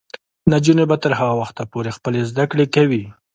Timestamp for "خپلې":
1.97-2.21